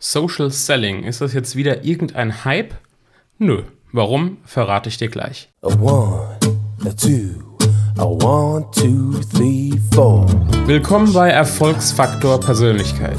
Social 0.00 0.52
Selling, 0.52 1.02
ist 1.02 1.20
das 1.20 1.32
jetzt 1.32 1.56
wieder 1.56 1.84
irgendein 1.84 2.44
Hype? 2.44 2.72
Nö. 3.38 3.64
Warum, 3.90 4.36
verrate 4.44 4.88
ich 4.88 4.96
dir 4.96 5.08
gleich. 5.08 5.48
A 5.62 5.74
one, 5.80 6.38
a 6.84 6.92
two, 6.92 7.42
a 7.96 8.04
one, 8.04 8.64
two, 8.70 9.18
three, 9.34 9.72
four. 9.92 10.24
Willkommen 10.66 11.12
bei 11.12 11.30
Erfolgsfaktor 11.30 12.38
Persönlichkeit. 12.38 13.18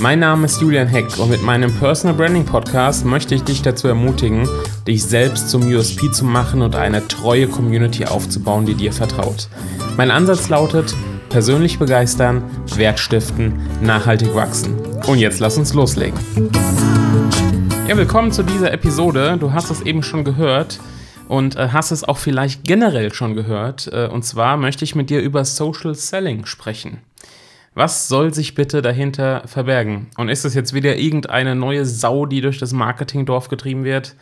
Mein 0.00 0.18
Name 0.18 0.46
ist 0.46 0.60
Julian 0.60 0.88
Heck 0.88 1.18
und 1.20 1.30
mit 1.30 1.42
meinem 1.44 1.72
Personal 1.78 2.16
Branding 2.16 2.46
Podcast 2.46 3.04
möchte 3.04 3.36
ich 3.36 3.44
dich 3.44 3.62
dazu 3.62 3.86
ermutigen, 3.86 4.48
dich 4.88 5.04
selbst 5.04 5.50
zum 5.50 5.62
USP 5.72 6.10
zu 6.10 6.24
machen 6.24 6.62
und 6.62 6.74
eine 6.74 7.06
treue 7.06 7.46
Community 7.46 8.06
aufzubauen, 8.06 8.66
die 8.66 8.74
dir 8.74 8.92
vertraut. 8.92 9.48
Mein 9.96 10.10
Ansatz 10.10 10.48
lautet, 10.48 10.96
persönlich 11.28 11.78
begeistern, 11.78 12.42
Wert 12.76 12.98
stiften, 12.98 13.60
nachhaltig 13.80 14.34
wachsen. 14.34 14.76
Und 15.06 15.18
jetzt 15.18 15.40
lass 15.40 15.58
uns 15.58 15.74
loslegen. 15.74 16.18
Ja, 17.88 17.96
willkommen 17.96 18.32
zu 18.32 18.42
dieser 18.42 18.72
Episode. 18.72 19.36
Du 19.38 19.52
hast 19.52 19.70
es 19.70 19.80
eben 19.82 20.02
schon 20.02 20.24
gehört 20.24 20.80
und 21.28 21.56
äh, 21.56 21.68
hast 21.72 21.90
es 21.90 22.04
auch 22.04 22.18
vielleicht 22.18 22.64
generell 22.64 23.12
schon 23.12 23.34
gehört. 23.34 23.88
Äh, 23.92 24.08
und 24.08 24.24
zwar 24.24 24.56
möchte 24.56 24.84
ich 24.84 24.94
mit 24.94 25.10
dir 25.10 25.20
über 25.20 25.44
Social 25.44 25.94
Selling 25.94 26.46
sprechen. 26.46 26.98
Was 27.74 28.08
soll 28.08 28.32
sich 28.32 28.54
bitte 28.54 28.80
dahinter 28.80 29.42
verbergen? 29.46 30.08
Und 30.16 30.30
ist 30.30 30.44
es 30.44 30.54
jetzt 30.54 30.72
wieder 30.72 30.96
irgendeine 30.96 31.54
neue 31.54 31.84
Sau, 31.84 32.24
die 32.24 32.40
durch 32.40 32.58
das 32.58 32.72
Marketingdorf 32.72 33.48
getrieben 33.48 33.84
wird? 33.84 34.16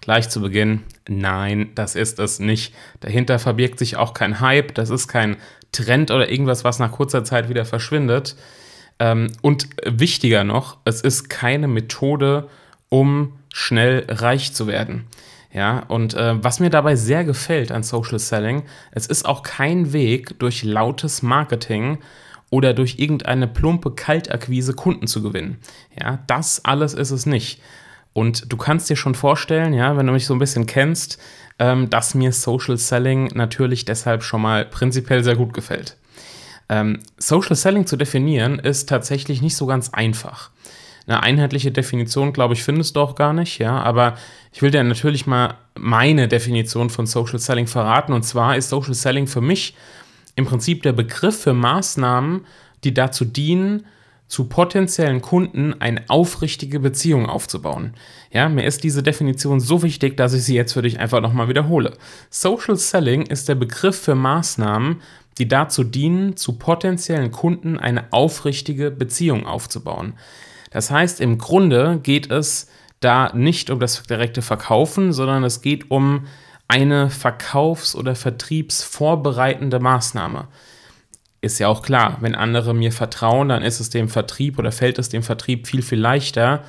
Gleich 0.00 0.28
zu 0.28 0.40
Beginn, 0.40 0.82
nein, 1.08 1.70
das 1.74 1.96
ist 1.96 2.18
es 2.18 2.38
nicht. 2.38 2.74
Dahinter 3.00 3.38
verbirgt 3.38 3.78
sich 3.78 3.96
auch 3.96 4.12
kein 4.12 4.40
Hype, 4.40 4.74
das 4.74 4.90
ist 4.90 5.08
kein 5.08 5.36
Trend 5.74 6.10
oder 6.10 6.30
irgendwas, 6.30 6.64
was 6.64 6.78
nach 6.78 6.92
kurzer 6.92 7.24
Zeit 7.24 7.48
wieder 7.48 7.64
verschwindet. 7.64 8.36
Ähm, 8.98 9.32
und 9.42 9.68
wichtiger 9.84 10.44
noch, 10.44 10.78
es 10.84 11.00
ist 11.00 11.28
keine 11.28 11.68
Methode, 11.68 12.48
um 12.88 13.32
schnell 13.52 14.04
reich 14.08 14.54
zu 14.54 14.66
werden. 14.66 15.06
Ja, 15.52 15.84
und 15.86 16.14
äh, 16.14 16.42
was 16.42 16.58
mir 16.58 16.70
dabei 16.70 16.96
sehr 16.96 17.24
gefällt 17.24 17.70
an 17.70 17.84
Social 17.84 18.18
Selling, 18.18 18.64
es 18.90 19.06
ist 19.06 19.24
auch 19.24 19.42
kein 19.42 19.92
Weg 19.92 20.38
durch 20.40 20.64
lautes 20.64 21.22
Marketing 21.22 21.98
oder 22.50 22.74
durch 22.74 22.98
irgendeine 22.98 23.46
plumpe 23.46 23.92
Kaltakquise 23.92 24.74
Kunden 24.74 25.06
zu 25.06 25.22
gewinnen. 25.22 25.58
Ja, 26.00 26.18
das 26.26 26.64
alles 26.64 26.94
ist 26.94 27.12
es 27.12 27.26
nicht. 27.26 27.60
Und 28.14 28.50
du 28.50 28.56
kannst 28.56 28.88
dir 28.88 28.96
schon 28.96 29.14
vorstellen, 29.14 29.74
ja, 29.74 29.96
wenn 29.96 30.06
du 30.06 30.12
mich 30.12 30.24
so 30.24 30.34
ein 30.34 30.38
bisschen 30.38 30.66
kennst, 30.66 31.18
ähm, 31.58 31.90
dass 31.90 32.14
mir 32.14 32.32
Social 32.32 32.78
Selling 32.78 33.26
natürlich 33.34 33.84
deshalb 33.84 34.22
schon 34.22 34.40
mal 34.40 34.64
prinzipiell 34.64 35.22
sehr 35.22 35.36
gut 35.36 35.52
gefällt. 35.52 35.96
Ähm, 36.68 37.00
Social 37.18 37.56
Selling 37.56 37.86
zu 37.86 37.96
definieren 37.96 38.58
ist 38.58 38.88
tatsächlich 38.88 39.42
nicht 39.42 39.56
so 39.56 39.66
ganz 39.66 39.90
einfach. 39.90 40.50
Eine 41.06 41.22
einheitliche 41.22 41.70
Definition, 41.70 42.32
glaube 42.32 42.54
ich, 42.54 42.62
findest 42.62 42.96
du 42.96 43.00
auch 43.00 43.14
gar 43.14 43.34
nicht, 43.34 43.58
ja, 43.58 43.78
aber 43.78 44.14
ich 44.52 44.62
will 44.62 44.70
dir 44.70 44.82
natürlich 44.82 45.26
mal 45.26 45.58
meine 45.78 46.28
Definition 46.28 46.88
von 46.88 47.06
Social 47.06 47.38
Selling 47.38 47.66
verraten. 47.66 48.12
Und 48.12 48.22
zwar 48.22 48.56
ist 48.56 48.70
Social 48.70 48.94
Selling 48.94 49.26
für 49.26 49.42
mich 49.42 49.74
im 50.36 50.46
Prinzip 50.46 50.82
der 50.82 50.92
Begriff 50.92 51.42
für 51.42 51.52
Maßnahmen, 51.52 52.46
die 52.84 52.94
dazu 52.94 53.24
dienen, 53.24 53.86
zu 54.26 54.44
potenziellen 54.44 55.20
Kunden 55.20 55.74
eine 55.80 56.04
aufrichtige 56.08 56.80
Beziehung 56.80 57.26
aufzubauen. 57.26 57.94
Ja, 58.32 58.48
mir 58.48 58.64
ist 58.64 58.82
diese 58.82 59.02
Definition 59.02 59.60
so 59.60 59.82
wichtig, 59.82 60.16
dass 60.16 60.32
ich 60.32 60.44
sie 60.44 60.54
jetzt 60.54 60.72
für 60.72 60.82
dich 60.82 60.98
einfach 60.98 61.20
nochmal 61.20 61.48
wiederhole. 61.48 61.96
Social 62.30 62.76
Selling 62.76 63.22
ist 63.22 63.48
der 63.48 63.54
Begriff 63.54 64.00
für 64.00 64.14
Maßnahmen, 64.14 65.02
die 65.38 65.48
dazu 65.48 65.84
dienen, 65.84 66.36
zu 66.36 66.54
potenziellen 66.58 67.32
Kunden 67.32 67.78
eine 67.78 68.12
aufrichtige 68.12 68.90
Beziehung 68.90 69.46
aufzubauen. 69.46 70.14
Das 70.70 70.90
heißt, 70.90 71.20
im 71.20 71.38
Grunde 71.38 72.00
geht 72.02 72.30
es 72.30 72.68
da 73.00 73.32
nicht 73.34 73.70
um 73.70 73.78
das 73.78 74.02
direkte 74.02 74.42
Verkaufen, 74.42 75.12
sondern 75.12 75.44
es 75.44 75.60
geht 75.60 75.90
um 75.90 76.26
eine 76.66 77.10
verkaufs- 77.10 77.94
oder 77.94 78.14
vertriebsvorbereitende 78.14 79.80
Maßnahme 79.80 80.48
ist 81.44 81.58
ja 81.58 81.68
auch 81.68 81.82
klar, 81.82 82.18
wenn 82.20 82.34
andere 82.34 82.74
mir 82.74 82.90
vertrauen, 82.90 83.48
dann 83.50 83.62
ist 83.62 83.80
es 83.80 83.90
dem 83.90 84.08
Vertrieb 84.08 84.58
oder 84.58 84.72
fällt 84.72 84.98
es 84.98 85.08
dem 85.08 85.22
Vertrieb 85.22 85.66
viel, 85.66 85.82
viel 85.82 86.00
leichter, 86.00 86.64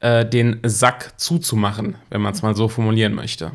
äh, 0.00 0.24
den 0.24 0.60
Sack 0.64 1.20
zuzumachen, 1.20 1.96
wenn 2.10 2.20
man 2.20 2.32
es 2.32 2.42
mal 2.42 2.56
so 2.56 2.68
formulieren 2.68 3.14
möchte. 3.14 3.52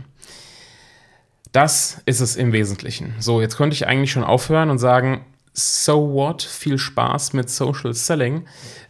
Das 1.52 2.02
ist 2.06 2.20
es 2.20 2.36
im 2.36 2.52
Wesentlichen. 2.54 3.16
So, 3.20 3.42
jetzt 3.42 3.58
könnte 3.58 3.74
ich 3.74 3.88
eigentlich 3.88 4.12
schon 4.12 4.24
aufhören 4.24 4.70
und 4.70 4.78
sagen, 4.78 5.26
so 5.54 6.14
what, 6.14 6.44
viel 6.44 6.78
Spaß 6.78 7.34
mit 7.34 7.50
Social 7.50 7.94
Selling. 7.94 8.46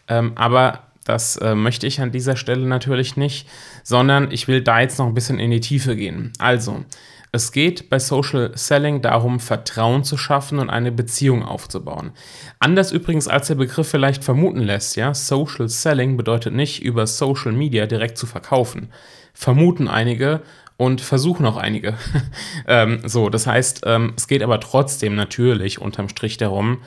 Ähm, 0.06 0.32
aber 0.34 0.88
das 1.04 1.36
äh, 1.36 1.54
möchte 1.54 1.86
ich 1.86 2.02
an 2.02 2.12
dieser 2.12 2.36
Stelle 2.36 2.66
natürlich 2.66 3.16
nicht, 3.16 3.48
sondern 3.82 4.30
ich 4.30 4.48
will 4.48 4.60
da 4.60 4.80
jetzt 4.80 4.98
noch 4.98 5.06
ein 5.06 5.14
bisschen 5.14 5.38
in 5.38 5.50
die 5.50 5.60
Tiefe 5.60 5.96
gehen. 5.96 6.32
Also, 6.38 6.84
es 7.32 7.52
geht 7.52 7.90
bei 7.90 7.98
Social 7.98 8.52
Selling 8.54 9.02
darum, 9.02 9.40
Vertrauen 9.40 10.04
zu 10.04 10.16
schaffen 10.16 10.58
und 10.58 10.70
eine 10.70 10.92
Beziehung 10.92 11.42
aufzubauen. 11.42 12.12
Anders 12.58 12.92
übrigens 12.92 13.28
als 13.28 13.48
der 13.48 13.56
Begriff 13.56 13.88
vielleicht 13.88 14.24
vermuten 14.24 14.62
lässt, 14.62 14.96
ja, 14.96 15.12
Social 15.14 15.68
Selling 15.68 16.16
bedeutet 16.16 16.54
nicht 16.54 16.82
über 16.82 17.06
Social 17.06 17.52
Media 17.52 17.86
direkt 17.86 18.18
zu 18.18 18.26
verkaufen. 18.26 18.90
Vermuten 19.34 19.88
einige 19.88 20.42
und 20.76 21.00
versuchen 21.00 21.44
auch 21.44 21.56
einige. 21.56 21.94
ähm, 22.66 23.00
so, 23.04 23.28
das 23.28 23.46
heißt, 23.46 23.82
ähm, 23.84 24.14
es 24.16 24.26
geht 24.26 24.42
aber 24.42 24.60
trotzdem 24.60 25.14
natürlich 25.14 25.80
unterm 25.80 26.08
Strich 26.08 26.38
darum, 26.38 26.78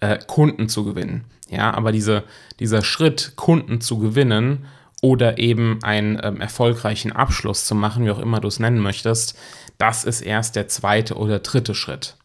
äh, 0.00 0.18
Kunden 0.26 0.68
zu 0.68 0.84
gewinnen. 0.84 1.24
Ja, 1.48 1.74
aber 1.74 1.92
diese, 1.92 2.22
dieser 2.58 2.82
Schritt, 2.82 3.32
Kunden 3.36 3.80
zu 3.80 3.98
gewinnen 3.98 4.66
oder 5.02 5.38
eben 5.38 5.78
einen 5.82 6.20
ähm, 6.22 6.40
erfolgreichen 6.40 7.12
Abschluss 7.12 7.64
zu 7.64 7.74
machen, 7.74 8.04
wie 8.04 8.10
auch 8.10 8.18
immer 8.18 8.40
du 8.40 8.48
es 8.48 8.60
nennen 8.60 8.78
möchtest, 8.78 9.36
das 9.80 10.04
ist 10.04 10.20
erst 10.20 10.56
der 10.56 10.68
zweite 10.68 11.16
oder 11.16 11.38
dritte 11.38 11.74
Schritt. 11.74 12.16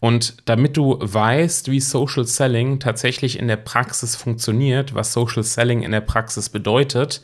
Und 0.00 0.36
damit 0.44 0.76
du 0.76 0.98
weißt, 1.00 1.70
wie 1.70 1.80
Social 1.80 2.24
Selling 2.24 2.80
tatsächlich 2.80 3.38
in 3.38 3.48
der 3.48 3.56
Praxis 3.56 4.14
funktioniert, 4.16 4.94
was 4.94 5.12
Social 5.12 5.42
Selling 5.42 5.82
in 5.82 5.92
der 5.92 6.00
Praxis 6.00 6.48
bedeutet, 6.48 7.22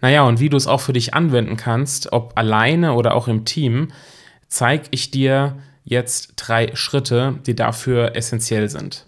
naja, 0.00 0.22
und 0.22 0.40
wie 0.40 0.48
du 0.48 0.56
es 0.56 0.66
auch 0.66 0.80
für 0.80 0.92
dich 0.92 1.14
anwenden 1.14 1.56
kannst, 1.56 2.12
ob 2.12 2.32
alleine 2.36 2.92
oder 2.92 3.14
auch 3.14 3.28
im 3.28 3.44
Team, 3.44 3.88
zeige 4.48 4.84
ich 4.90 5.10
dir 5.10 5.56
jetzt 5.84 6.34
drei 6.36 6.74
Schritte, 6.74 7.38
die 7.46 7.54
dafür 7.54 8.14
essentiell 8.14 8.68
sind. 8.68 9.06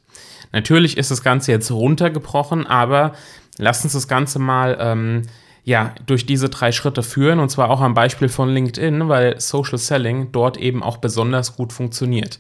Natürlich 0.52 0.96
ist 0.96 1.10
das 1.10 1.22
Ganze 1.22 1.52
jetzt 1.52 1.70
runtergebrochen, 1.70 2.66
aber 2.66 3.12
lass 3.58 3.84
uns 3.84 3.92
das 3.92 4.08
Ganze 4.08 4.38
mal 4.38 4.78
ähm, 4.80 5.22
ja, 5.68 5.94
durch 6.06 6.24
diese 6.24 6.48
drei 6.48 6.72
Schritte 6.72 7.02
führen 7.02 7.40
und 7.40 7.50
zwar 7.50 7.68
auch 7.68 7.82
am 7.82 7.92
Beispiel 7.92 8.30
von 8.30 8.48
LinkedIn, 8.48 9.06
weil 9.10 9.38
Social 9.38 9.76
Selling 9.76 10.32
dort 10.32 10.56
eben 10.56 10.82
auch 10.82 10.96
besonders 10.96 11.56
gut 11.56 11.74
funktioniert. 11.74 12.38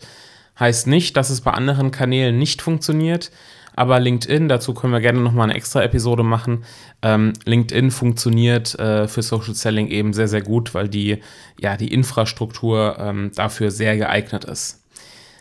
Heißt 0.58 0.86
nicht, 0.86 1.14
dass 1.14 1.28
es 1.28 1.42
bei 1.42 1.50
anderen 1.50 1.90
Kanälen 1.90 2.38
nicht 2.38 2.62
funktioniert, 2.62 3.30
aber 3.76 4.00
LinkedIn, 4.00 4.48
dazu 4.48 4.72
können 4.72 4.94
wir 4.94 5.02
gerne 5.02 5.20
nochmal 5.20 5.44
eine 5.44 5.58
extra 5.58 5.82
Episode 5.82 6.22
machen. 6.22 6.64
Ähm, 7.02 7.34
LinkedIn 7.44 7.90
funktioniert 7.90 8.78
äh, 8.78 9.06
für 9.08 9.20
Social 9.20 9.54
Selling 9.54 9.88
eben 9.88 10.14
sehr, 10.14 10.28
sehr 10.28 10.40
gut, 10.40 10.72
weil 10.72 10.88
die, 10.88 11.18
ja, 11.60 11.76
die 11.76 11.92
Infrastruktur 11.92 12.96
ähm, 12.98 13.32
dafür 13.34 13.70
sehr 13.70 13.98
geeignet 13.98 14.46
ist. 14.46 14.86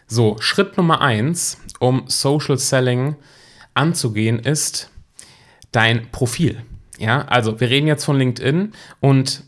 So, 0.07 0.35
Schritt 0.41 0.75
Nummer 0.75 0.99
eins, 0.99 1.57
um 1.79 2.03
Social 2.07 2.57
Selling 2.57 3.15
anzugehen, 3.75 4.39
ist 4.39 4.89
dein 5.71 6.11
Profil. 6.11 6.61
Ja, 6.97 7.25
also 7.27 7.59
wir 7.59 7.69
reden 7.69 7.87
jetzt 7.87 8.05
von 8.05 8.17
LinkedIn 8.17 8.73
und 8.99 9.43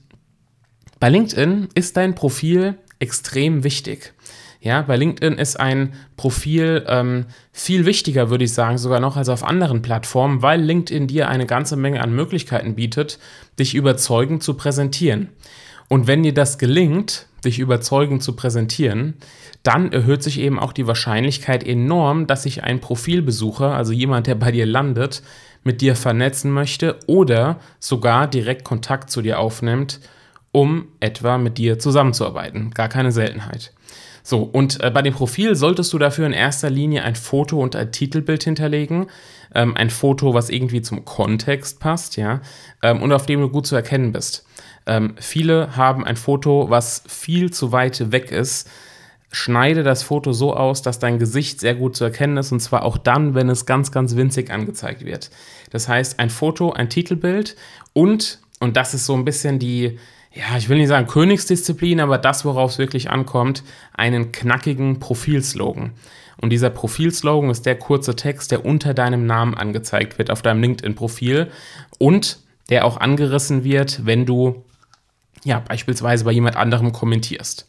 bei 1.00 1.10
LinkedIn 1.10 1.70
ist 1.74 1.98
dein 1.98 2.16
Profil 2.16 2.76
extrem 3.00 3.64
wichtig. 3.64 4.14
Ja, 4.62 4.82
bei 4.82 4.98
LinkedIn 4.98 5.38
ist 5.38 5.58
ein 5.58 5.94
Profil 6.18 6.84
ähm, 6.88 7.28
viel 7.54 7.86
wichtiger, 7.86 8.30
würde 8.30 8.44
ich 8.44 8.54
sagen, 8.54 8.78
sogar 8.78 9.00
noch 9.00 9.16
als 9.16 9.30
auf 9.30 9.44
anderen 9.44 9.82
Plattformen, 9.82 10.42
weil 10.42 10.62
LinkedIn 10.62 11.08
dir 11.08 11.30
eine 11.30 11.46
ganze 11.46 11.78
Menge 11.78 12.02
an 12.02 12.14
Möglichkeiten 12.14 12.76
bietet, 12.76 13.20
dich 13.58 13.74
überzeugend 13.74 14.44
zu 14.44 14.56
präsentieren. 14.56 15.30
Und 15.88 16.08
wenn 16.08 16.24
dir 16.24 16.34
das 16.34 16.58
gelingt, 16.58 17.28
dich 17.46 17.60
überzeugend 17.60 18.22
zu 18.22 18.36
präsentieren, 18.36 19.16
dann 19.64 19.94
erhöht 19.94 20.24
sich 20.24 20.40
eben 20.40 20.60
auch 20.60 20.74
die 20.74 20.88
Wahrscheinlichkeit 20.88 21.66
enorm, 21.66 22.28
dass 22.28 22.44
sich 22.44 22.64
ein 22.64 22.82
Profilbesucher, 22.82 23.74
also 23.74 23.94
jemand, 23.94 24.28
der 24.28 24.36
bei 24.36 24.52
dir 24.52 24.66
landet, 24.66 25.24
mit 25.64 25.82
dir 25.82 25.96
vernetzen 25.96 26.52
möchte 26.52 26.98
oder 27.08 27.60
sogar 27.80 28.28
direkt 28.28 28.64
Kontakt 28.64 29.10
zu 29.10 29.22
dir 29.22 29.40
aufnimmt, 29.40 30.00
um 30.52 30.88
etwa 31.00 31.38
mit 31.38 31.58
dir 31.58 31.80
zusammenzuarbeiten. 31.80 32.72
Gar 32.72 32.90
keine 32.90 33.12
Seltenheit. 33.12 33.74
So, 34.24 34.44
und 34.44 34.84
äh, 34.84 34.92
bei 34.92 35.02
dem 35.02 35.14
Profil 35.14 35.56
solltest 35.56 35.92
du 35.94 35.98
dafür 35.98 36.28
in 36.28 36.34
erster 36.34 36.70
Linie 36.70 37.04
ein 37.04 37.16
Foto 37.16 37.60
und 37.60 37.76
ein 37.76 37.92
Titelbild 37.92 38.44
hinterlegen. 38.44 39.08
Ähm, 39.56 39.76
ein 39.76 39.90
Foto, 39.90 40.34
was 40.34 40.50
irgendwie 40.50 40.82
zum 40.82 41.06
Kontext 41.06 41.80
passt, 41.80 42.18
ja, 42.18 42.42
ähm, 42.84 43.02
und 43.02 43.12
auf 43.12 43.26
dem 43.26 43.42
du 43.42 43.50
gut 43.50 43.66
zu 43.66 43.76
erkennen 43.76 44.12
bist. 44.12 44.46
Ähm, 44.86 45.16
viele 45.20 45.76
haben 45.76 46.06
ein 46.06 46.16
Foto, 46.16 46.70
was 46.70 47.04
viel 47.08 47.52
zu 47.52 47.72
weit 47.72 48.12
weg 48.12 48.32
ist, 48.32 48.70
schneide 49.32 49.84
das 49.84 50.04
Foto 50.04 50.34
so 50.34 50.56
aus, 50.56 50.82
dass 50.82 51.00
dein 51.00 51.20
Gesicht 51.20 51.60
sehr 51.60 51.76
gut 51.76 51.96
zu 51.96 52.04
erkennen 52.04 52.38
ist 52.38 52.52
und 52.52 52.60
zwar 52.60 52.84
auch 52.84 52.98
dann, 52.98 53.36
wenn 53.36 53.50
es 53.50 53.66
ganz, 53.66 53.92
ganz 53.92 54.16
winzig 54.16 54.52
angezeigt 54.52 55.06
wird. 55.06 55.30
Das 55.70 55.88
heißt, 55.88 56.20
ein 56.20 56.30
Foto, 56.30 56.72
ein 56.72 56.90
Titelbild 56.90 57.56
und, 57.94 58.40
und 58.60 58.76
das 58.76 58.94
ist 58.94 59.06
so 59.06 59.14
ein 59.14 59.26
bisschen 59.26 59.60
die, 59.60 60.00
ja, 60.34 60.58
ich 60.58 60.70
will 60.70 60.78
nicht 60.78 60.88
sagen 60.88 61.08
Königsdisziplin, 61.08 62.00
aber 62.00 62.18
das, 62.18 62.44
worauf 62.44 62.72
es 62.72 62.78
wirklich 62.80 63.10
ankommt, 63.10 63.64
einen 63.94 64.32
knackigen 64.32 65.00
Profilslogan. 65.00 65.92
Und 66.42 66.52
dieser 66.52 66.70
Profilslogan 66.70 67.50
ist 67.50 67.66
der 67.66 67.76
kurze 67.76 68.16
Text, 68.16 68.52
der 68.52 68.66
unter 68.66 68.94
deinem 68.94 69.26
Namen 69.26 69.56
angezeigt 69.56 70.18
wird 70.18 70.32
auf 70.32 70.42
deinem 70.42 70.62
LinkedIn-Profil 70.62 71.52
und 71.98 72.40
der 72.70 72.86
auch 72.86 72.98
angerissen 72.98 73.64
wird, 73.64 74.06
wenn 74.06 74.26
du 74.26 74.64
ja 75.44 75.60
beispielsweise 75.60 76.26
bei 76.26 76.32
jemand 76.32 76.56
anderem 76.56 76.94
kommentierst. 76.94 77.68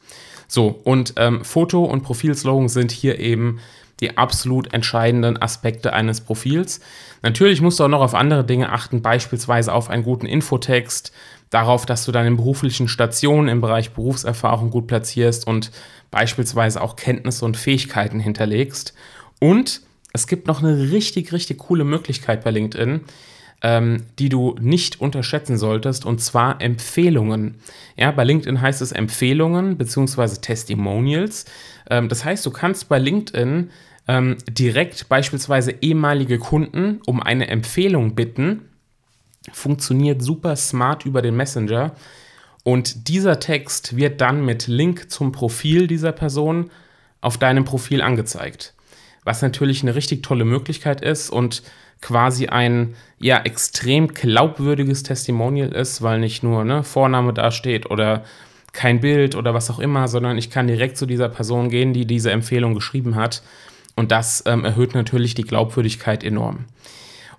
So, 0.51 0.81
und 0.83 1.15
ähm, 1.17 1.45
Foto 1.45 1.85
und 1.85 2.03
Profilslogan 2.03 2.69
sind 2.69 2.91
hier 2.91 3.21
eben 3.21 3.61
die 4.01 4.19
absolut 4.19 4.75
entscheidenden 4.75 5.41
Aspekte 5.41 5.93
eines 5.93 6.23
Profils. 6.23 6.81
Natürlich 7.23 7.61
musst 7.61 7.79
du 7.79 7.85
auch 7.85 7.89
noch 7.89 8.01
auf 8.01 8.17
andere 8.17 8.45
Dinge 8.45 8.73
achten, 8.73 9.01
beispielsweise 9.01 9.73
auf 9.73 9.91
einen 9.91 10.03
guten 10.03 10.27
Infotext, 10.27 11.13
darauf, 11.51 11.87
dass 11.87 12.05
du 12.05 12.11
deine 12.11 12.35
beruflichen 12.35 12.89
Stationen 12.89 13.47
im 13.47 13.61
Bereich 13.61 13.93
Berufserfahrung 13.93 14.71
gut 14.71 14.89
platzierst 14.89 15.47
und 15.47 15.71
beispielsweise 16.11 16.83
auch 16.83 16.97
Kenntnisse 16.97 17.45
und 17.45 17.57
Fähigkeiten 17.57 18.19
hinterlegst. 18.19 18.93
Und 19.39 19.83
es 20.13 20.27
gibt 20.27 20.49
noch 20.49 20.65
eine 20.65 20.91
richtig, 20.91 21.33
richtig 21.33 21.59
coole 21.59 21.85
Möglichkeit 21.85 22.43
bei 22.43 22.51
LinkedIn, 22.51 23.03
ähm, 23.63 24.05
die 24.19 24.29
du 24.29 24.57
nicht 24.61 25.01
unterschätzen 25.01 25.59
solltest, 25.59 26.05
und 26.05 26.21
zwar 26.21 26.61
Empfehlungen. 26.61 27.57
Ja, 27.97 28.11
bei 28.11 28.25
LinkedIn 28.25 28.61
heißt 28.61 28.81
es 28.81 28.93
Empfehlungen 28.93 29.77
bzw. 29.77 30.37
Testimonials. 30.41 31.45
Ähm, 31.91 32.09
das 32.09 32.25
heißt, 32.25 32.45
du 32.47 32.51
kannst 32.51 32.89
bei 32.89 32.99
LinkedIn 32.99 33.71
ähm, 34.09 34.39
direkt 34.49 35.09
beispielsweise 35.09 35.75
ehemalige 35.81 36.39
Kunden 36.39 37.01
um 37.07 37.23
eine 37.23 37.49
Empfehlung 37.49 38.15
bitten. 38.15 38.63
Funktioniert 39.53 40.23
super 40.23 40.57
smart 40.57 41.05
über 41.05 41.23
den 41.23 41.37
Messenger. 41.37 41.95
Und 42.63 43.09
dieser 43.09 43.41
Text 43.41 43.97
wird 43.97 44.21
dann 44.21 44.45
mit 44.45 44.67
Link 44.67 45.11
zum 45.11 45.33
Profil 45.33 45.87
dieser 45.87 46.13
Person 46.13 46.71
auf 47.21 47.39
deinem 47.39 47.65
Profil 47.65 48.03
angezeigt. 48.03 48.75
Was 49.25 49.43
natürlich 49.43 49.83
eine 49.83 49.95
richtig 49.95 50.23
tolle 50.23 50.45
Möglichkeit 50.45 51.03
ist 51.03 51.31
und 51.31 51.63
quasi 52.01 52.47
ein 52.47 52.95
ja 53.19 53.39
extrem 53.43 54.09
glaubwürdiges 54.09 55.03
Testimonial 55.03 55.73
ist, 55.73 56.03
weil 56.03 56.19
nicht 56.19 56.43
nur 56.43 56.65
ne, 56.65 56.83
Vorname 56.83 57.33
dasteht 57.33 57.91
oder 57.91 58.25
kein 58.73 59.01
Bild 59.01 59.35
oder 59.35 59.53
was 59.53 59.71
auch 59.71 59.79
immer, 59.79 60.09
sondern 60.09 60.39
ich 60.39 60.51
kann 60.51 60.67
direkt 60.67 60.97
zu 60.97 61.07
dieser 61.07 61.29
Person 61.29 61.69
gehen, 61.69 61.93
die 61.93 62.07
diese 62.07 62.31
Empfehlung 62.31 62.75
geschrieben 62.75 63.17
hat. 63.17 63.43
Und 63.97 64.13
das 64.13 64.45
ähm, 64.47 64.65
erhöht 64.65 64.95
natürlich 64.95 65.35
die 65.35 65.43
Glaubwürdigkeit 65.43 66.25
enorm. 66.25 66.67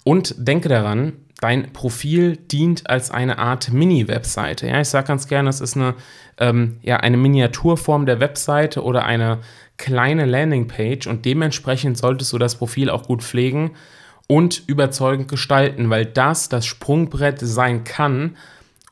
Und 0.03 0.35
denke 0.37 0.67
daran, 0.67 1.13
dein 1.39 1.73
Profil 1.73 2.37
dient 2.37 2.89
als 2.89 3.11
eine 3.11 3.39
Art 3.39 3.71
Mini-Webseite. 3.71 4.67
Ja, 4.67 4.81
ich 4.81 4.89
sage 4.89 5.07
ganz 5.07 5.27
gerne, 5.27 5.49
es 5.49 5.61
ist 5.61 5.75
eine, 5.75 5.95
ähm, 6.37 6.77
ja, 6.83 6.97
eine 6.97 7.17
Miniaturform 7.17 8.05
der 8.05 8.19
Webseite 8.19 8.83
oder 8.83 9.05
eine 9.05 9.39
kleine 9.77 10.25
Landingpage 10.25 11.07
und 11.07 11.25
dementsprechend 11.25 11.97
solltest 11.97 12.33
du 12.33 12.37
das 12.37 12.55
Profil 12.55 12.89
auch 12.89 13.03
gut 13.03 13.23
pflegen 13.23 13.71
und 14.31 14.63
überzeugend 14.65 15.27
gestalten, 15.27 15.89
weil 15.89 16.05
das 16.05 16.47
das 16.47 16.65
Sprungbrett 16.65 17.39
sein 17.41 17.83
kann 17.83 18.37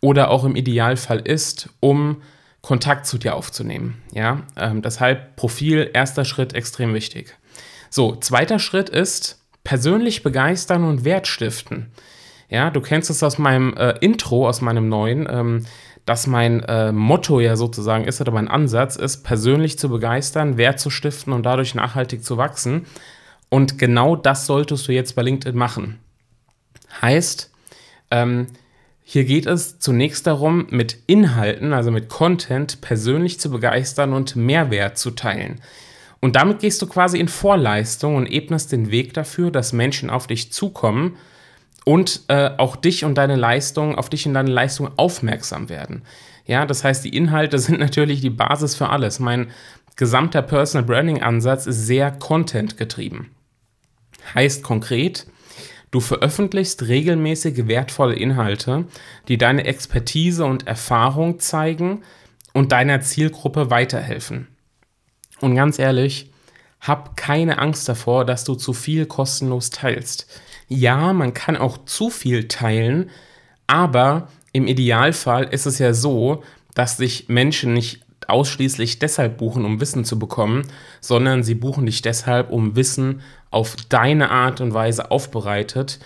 oder 0.02 0.32
auch 0.32 0.44
im 0.44 0.58
Idealfall 0.58 1.20
ist, 1.20 1.70
um 1.80 2.22
Kontakt 2.62 3.06
zu 3.06 3.18
dir 3.18 3.38
aufzunehmen. 3.38 4.02
Ja, 4.14 4.42
ähm, 4.58 4.82
deshalb 4.82 5.38
Profil, 5.38 5.92
erster 5.94 6.26
Schritt 6.26 6.56
extrem 6.56 6.94
wichtig. 6.94 7.38
So, 7.90 8.18
zweiter 8.18 8.60
Schritt 8.60 8.90
ist 8.90 9.42
persönlich 9.64 10.24
begeistern 10.24 10.84
und 10.84 11.06
Wert 11.06 11.26
stiften. 11.26 11.90
Ja, 12.50 12.70
du 12.70 12.82
kennst 12.82 13.10
es 13.10 13.24
aus 13.24 13.38
meinem 13.38 13.78
äh, 13.78 13.92
Intro, 14.02 14.46
aus 14.46 14.60
meinem 14.60 14.90
neuen, 14.90 15.26
ähm, 15.32 15.66
dass 16.06 16.28
mein 16.28 16.64
äh, 16.64 16.92
Motto 16.92 17.40
ja 17.40 17.56
sozusagen 17.56 18.04
ist 18.04 18.20
oder 18.20 18.34
mein 18.34 18.50
Ansatz 18.50 18.98
ist, 18.98 19.24
persönlich 19.24 19.80
zu 19.80 19.88
begeistern, 19.88 20.58
Wert 20.58 20.82
zu 20.82 20.90
stiften 20.90 21.32
und 21.32 21.44
dadurch 21.44 21.76
nachhaltig 21.76 22.26
zu 22.26 22.36
wachsen. 22.36 22.88
Und 23.50 23.78
genau 23.78 24.16
das 24.16 24.46
solltest 24.46 24.88
du 24.88 24.92
jetzt 24.92 25.16
bei 25.16 25.24
LinkedIn 25.24 25.58
machen. 25.58 26.00
Heißt, 27.02 27.52
ähm, 28.12 28.48
hier 29.04 29.26
geht 29.26 29.48
es 29.48 29.80
zunächst 29.80 30.28
darum, 30.28 30.68
mit 30.70 30.98
Inhalten, 31.08 31.74
also 31.74 31.90
mit 31.90 32.10
Content, 32.10 32.80
persönlich 32.82 33.40
zu 33.40 33.50
begeistern 33.50 34.14
und 34.14 34.36
Mehrwert 34.36 35.00
zu 35.00 35.12
teilen. 35.12 35.62
Und 36.20 36.36
damit 36.36 36.60
gehst 36.60 36.82
du 36.82 36.88
quasi 36.88 37.20
in 37.20 37.28
Vorleistung 37.28 38.16
und 38.16 38.28
ebnest 38.28 38.72
den 38.72 38.92
Weg 38.92 39.14
dafür, 39.14 39.52
dass 39.52 39.74
Menschen 39.74 40.10
auf 40.10 40.28
dich 40.28 40.52
zukommen 40.52 41.16
und 41.86 42.22
äh, 42.28 42.52
auch 42.58 42.76
dich 42.76 43.06
und 43.06 43.16
deine 43.16 43.36
Leistung, 43.36 43.96
auf 43.96 44.10
dich 44.10 44.28
und 44.28 44.36
deine 44.36 44.52
Leistung 44.52 44.92
aufmerksam 44.98 45.70
werden. 45.70 46.04
Ja, 46.46 46.66
das 46.66 46.84
heißt, 46.84 47.04
die 47.04 47.16
Inhalte 47.16 47.58
sind 47.60 47.80
natürlich 47.80 48.22
die 48.22 48.30
Basis 48.30 48.76
für 48.76 48.90
alles. 48.90 49.20
Mein 49.20 49.48
gesamter 49.96 50.42
Personal 50.42 50.86
Branding 50.86 51.24
Ansatz 51.24 51.66
ist 51.66 51.88
sehr 51.88 52.12
Content 52.12 52.78
getrieben. 52.78 53.32
Heißt 54.34 54.64
konkret, 54.64 55.28
du 55.92 56.00
veröffentlichst 56.00 56.88
regelmäßig 56.88 57.68
wertvolle 57.68 58.16
Inhalte, 58.16 58.86
die 59.28 59.38
deine 59.38 59.66
Expertise 59.66 60.46
und 60.46 60.68
Erfahrung 60.68 61.40
zeigen 61.40 62.04
und 62.54 62.72
deiner 62.72 63.02
Zielgruppe 63.02 63.70
weiterhelfen. 63.70 64.48
Und 65.42 65.56
ganz 65.56 65.80
ehrlich, 65.80 66.32
hab 66.82 67.18
keine 67.18 67.60
Angst 67.60 67.90
davor, 67.90 68.26
dass 68.26 68.44
du 68.44 68.56
zu 68.56 68.74
viel 68.74 69.06
kostenlos 69.06 69.70
teilst. 69.70 70.28
Ja, 70.68 71.14
man 71.14 71.34
kann 71.34 71.58
auch 71.58 71.86
zu 71.86 72.10
viel 72.10 72.48
teilen, 72.48 73.10
aber 73.68 74.30
im 74.52 74.68
Idealfall 74.68 75.46
ist 75.46 75.66
es 75.66 75.80
ja 75.80 75.94
so, 75.94 76.44
dass 76.74 76.98
sich 76.98 77.28
Menschen 77.28 77.74
nicht 77.74 78.06
ausschließlich 78.30 79.00
deshalb 79.00 79.38
buchen, 79.38 79.66
um 79.66 79.82
Wissen 79.82 80.06
zu 80.06 80.20
bekommen, 80.20 80.64
sondern 81.02 81.44
sie 81.44 81.56
buchen 81.56 81.86
dich 81.86 82.02
deshalb, 82.02 82.52
um 82.52 82.76
Wissen 82.76 83.22
auf 83.52 83.76
deine 83.90 84.30
Art 84.32 84.62
und 84.62 84.74
Weise 84.74 85.12
aufbereitet, 85.12 86.00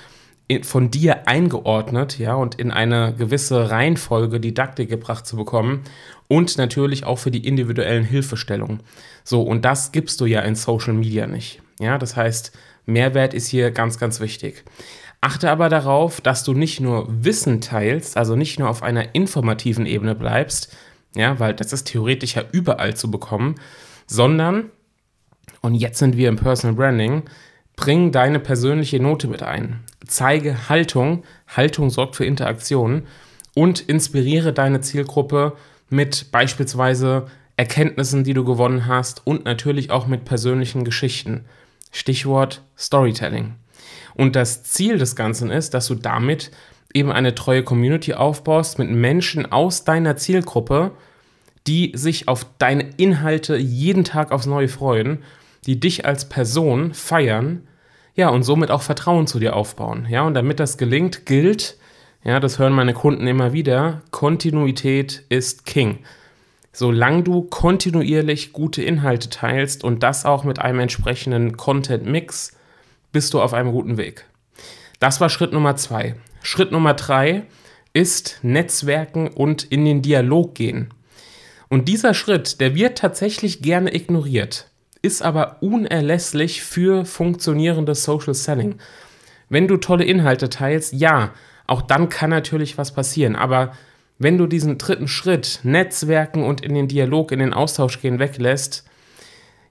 von 0.62 0.92
dir 0.92 1.28
eingeordnet, 1.28 2.20
ja, 2.20 2.36
und 2.36 2.56
in 2.56 2.72
eine 2.72 3.14
gewisse 3.18 3.72
Reihenfolge 3.72 4.40
Didaktik 4.40 4.90
gebracht 4.90 5.26
zu 5.26 5.36
bekommen 5.36 5.84
und 6.28 6.58
natürlich 6.58 7.06
auch 7.06 7.18
für 7.18 7.32
die 7.32 7.48
individuellen 7.48 8.04
Hilfestellungen. 8.04 8.82
So, 9.24 9.42
und 9.42 9.66
das 9.66 9.92
gibst 9.92 10.20
du 10.22 10.26
ja 10.26 10.42
in 10.42 10.56
Social 10.56 10.94
Media 10.94 11.28
nicht. 11.28 11.62
Ja, 11.80 11.98
das 11.98 12.16
heißt, 12.16 12.52
Mehrwert 12.86 13.34
ist 13.34 13.48
hier 13.48 13.72
ganz, 13.72 13.98
ganz 13.98 14.20
wichtig. 14.20 14.64
Achte 15.22 15.50
aber 15.50 15.70
darauf, 15.70 16.20
dass 16.20 16.44
du 16.44 16.54
nicht 16.54 16.82
nur 16.82 17.08
Wissen 17.24 17.62
teilst, 17.62 18.18
also 18.18 18.36
nicht 18.36 18.60
nur 18.60 18.70
auf 18.70 18.84
einer 18.84 19.16
informativen 19.16 19.86
Ebene 19.86 20.16
bleibst, 20.16 20.76
ja, 21.16 21.40
weil 21.40 21.54
das 21.54 21.74
ist 21.74 21.86
theoretisch 21.86 22.36
ja 22.36 22.44
überall 22.52 22.96
zu 22.96 23.12
bekommen, 23.12 23.56
sondern, 24.08 24.72
und 25.62 25.76
jetzt 25.76 26.00
sind 26.00 26.18
wir 26.18 26.30
im 26.30 26.38
Personal 26.38 26.76
Branding, 26.76 27.24
bring 27.76 28.12
deine 28.12 28.40
persönliche 28.40 29.00
Note 29.00 29.28
mit 29.28 29.44
ein. 29.44 29.84
Zeige 30.06 30.70
Haltung, 30.70 31.24
Haltung 31.48 31.90
sorgt 31.90 32.16
für 32.16 32.26
Interaktion 32.26 33.04
und 33.56 33.82
inspiriere 33.82 34.54
deine 34.54 34.82
Zielgruppe 34.82 35.54
mit 35.90 36.32
beispielsweise 36.32 37.28
Erkenntnissen, 37.56 38.24
die 38.24 38.34
du 38.34 38.44
gewonnen 38.44 38.88
hast 38.88 39.26
und 39.26 39.46
natürlich 39.46 39.92
auch 39.92 40.08
mit 40.08 40.26
persönlichen 40.26 40.84
Geschichten. 40.84 41.46
Stichwort 41.92 42.64
Storytelling. 42.78 43.56
Und 44.16 44.36
das 44.36 44.64
Ziel 44.64 44.98
des 44.98 45.16
Ganzen 45.16 45.52
ist, 45.52 45.74
dass 45.74 45.88
du 45.88 45.96
damit 45.96 46.52
eben 46.94 47.12
eine 47.12 47.36
treue 47.36 47.64
Community 47.64 48.14
aufbaust 48.14 48.80
mit 48.80 48.90
Menschen 48.90 49.52
aus 49.52 49.84
deiner 49.84 50.16
Zielgruppe, 50.16 50.92
die 51.68 51.92
sich 51.96 52.28
auf 52.28 52.46
deine 52.58 52.90
Inhalte 52.98 53.56
jeden 53.56 54.04
Tag 54.04 54.32
aufs 54.32 54.46
Neue 54.46 54.68
freuen, 54.68 55.24
die 55.66 55.80
dich 55.80 56.06
als 56.06 56.28
Person 56.28 56.94
feiern, 56.94 57.68
ja, 58.16 58.30
und 58.30 58.44
somit 58.44 58.70
auch 58.70 58.84
Vertrauen 58.84 59.26
zu 59.26 59.40
dir 59.40 59.56
aufbauen. 59.56 60.06
Ja, 60.10 60.22
und 60.22 60.36
damit 60.36 60.60
das 60.60 60.78
gelingt, 60.78 61.26
gilt, 61.26 61.78
ja, 62.24 62.40
das 62.40 62.60
hören 62.60 62.74
meine 62.74 62.94
Kunden 62.94 63.26
immer 63.28 63.54
wieder, 63.54 64.02
Kontinuität 64.12 65.24
ist 65.30 65.66
King. 65.66 66.00
Solange 66.72 67.24
du 67.24 67.44
kontinuierlich 67.44 68.54
gute 68.54 68.84
Inhalte 68.84 69.30
teilst 69.30 69.84
und 69.84 70.04
das 70.04 70.26
auch 70.26 70.44
mit 70.44 70.60
einem 70.60 70.80
entsprechenden 70.80 71.58
Content-Mix, 71.58 72.56
bist 73.12 73.34
du 73.34 73.42
auf 73.42 73.54
einem 73.54 73.72
guten 73.72 73.98
Weg. 73.98 74.26
Das 75.00 75.22
war 75.22 75.30
Schritt 75.30 75.54
Nummer 75.54 75.76
zwei. 75.76 76.16
Schritt 76.44 76.72
Nummer 76.72 76.94
drei 76.94 77.44
ist 77.94 78.40
Netzwerken 78.42 79.30
und 79.30 79.64
in 79.64 79.86
den 79.86 80.02
Dialog 80.02 80.54
gehen. 80.56 80.94
Und 81.70 81.88
dieser 81.88 82.14
Schritt, 82.14 82.60
der 82.60 82.76
wird 82.76 82.98
tatsächlich 82.98 83.62
gerne 83.62 83.96
ignoriert, 83.96 84.70
ist 85.02 85.24
aber 85.24 85.58
unerlässlich 85.62 86.62
für 86.62 87.06
funktionierendes 87.06 88.04
Social 88.04 88.34
Selling. 88.34 88.76
Wenn 89.50 89.68
du 89.68 89.78
tolle 89.78 90.04
Inhalte 90.04 90.50
teilst, 90.50 90.94
ja, 90.94 91.34
auch 91.66 91.82
dann 91.82 92.10
kann 92.10 92.30
natürlich 92.30 92.78
was 92.78 92.94
passieren. 92.94 93.38
Aber 93.38 93.72
wenn 94.20 94.38
du 94.38 94.46
diesen 94.46 94.78
dritten 94.78 95.08
Schritt, 95.08 95.62
Netzwerken 95.64 96.44
und 96.44 96.62
in 96.62 96.74
den 96.74 96.90
Dialog, 96.90 97.32
in 97.32 97.40
den 97.40 97.54
Austausch 97.54 98.02
gehen, 98.02 98.20
weglässt, 98.20 98.84